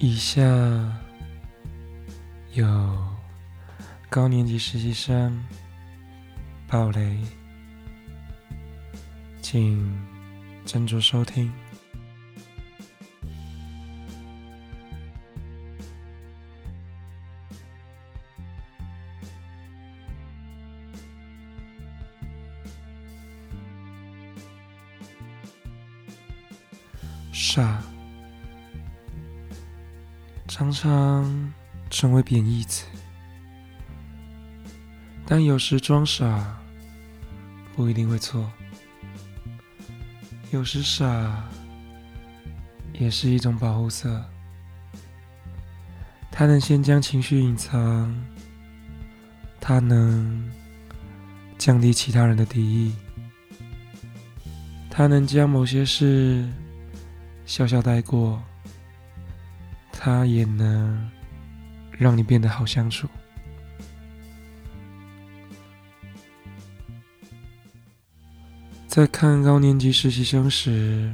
[0.00, 0.40] 以下
[2.52, 2.64] 有
[4.08, 5.44] 高年级实习生
[6.68, 7.18] 暴雷，
[9.42, 9.76] 请
[10.64, 11.52] 斟酌收听。
[27.32, 27.82] 傻，
[30.48, 31.52] 常常
[31.90, 32.86] 成为贬义词，
[35.26, 36.58] 但有时装傻
[37.76, 38.50] 不一定会错，
[40.50, 41.44] 有时傻
[42.94, 44.24] 也是一种保护色，
[46.30, 48.12] 它能先将情绪隐藏，
[49.60, 50.50] 它能
[51.58, 52.94] 降低其他人的敌意，
[54.88, 56.48] 它能将某些事。
[57.44, 58.42] 笑笑带过，
[60.00, 61.10] 他也能
[61.90, 63.08] 让你变得好相处。
[68.86, 71.12] 在看高年级实习生时，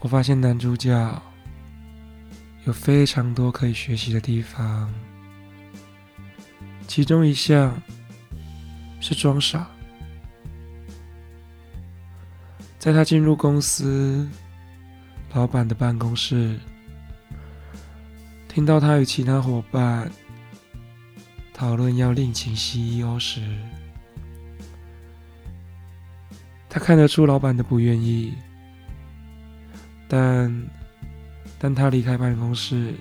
[0.00, 1.22] 我发现男主角
[2.64, 4.90] 有非常多可以学习的地方，
[6.88, 7.80] 其中一项
[8.98, 9.68] 是装傻。
[12.78, 14.26] 在他进入公司
[15.34, 16.58] 老板的办公室，
[18.48, 20.10] 听到他与其他伙伴
[21.54, 23.40] 讨论要另请 CEO 时，
[26.68, 28.34] 他看得出老板的不愿意。
[30.06, 30.54] 但
[31.58, 32.92] 当他离开办公室，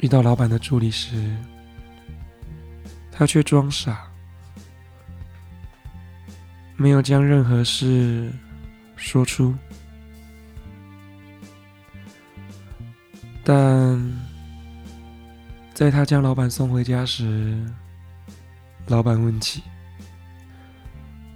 [0.00, 1.36] 遇到老板的助理时，
[3.12, 4.10] 他却装傻。
[6.74, 8.32] 没有将任何事
[8.96, 9.54] 说出，
[13.44, 14.02] 但
[15.72, 17.64] 在他将老板送回家时，
[18.88, 19.62] 老板问起，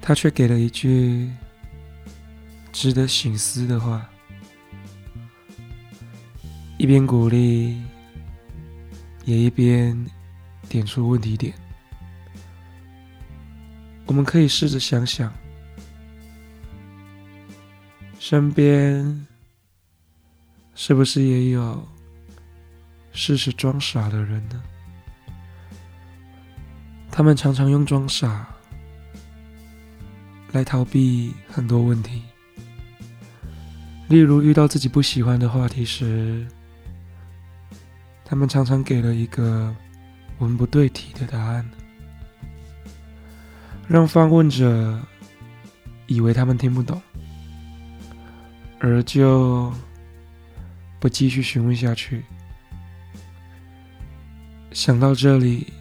[0.01, 1.31] 他却给了一句
[2.73, 4.09] 值得醒思的话，
[6.79, 7.81] 一边鼓励，
[9.25, 10.07] 也一边
[10.69, 11.55] 点出问题点。
[14.07, 15.33] 我们可以试着想想，
[18.23, 19.27] 身边
[20.75, 21.83] 是不是也有
[23.13, 24.63] 事事装傻的人呢？
[27.11, 28.47] 他们常常用装傻
[30.53, 32.23] 来逃避很多问题，
[34.09, 36.47] 例如遇到自己不喜欢的话题时，
[38.23, 39.75] 他们常常给了一个
[40.41, 41.69] 文不对题的答案。
[43.89, 45.01] 让发问者
[46.07, 47.01] 以为他们听不懂，
[48.81, 49.73] 而就
[50.99, 52.25] 不继续询问下去。
[54.73, 55.73] 想到这里，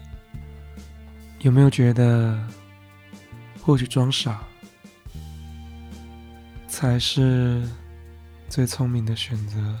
[1.40, 2.38] 有没有觉得
[3.62, 4.42] 或许装傻
[6.68, 7.62] 才是
[8.48, 9.80] 最聪明的选择？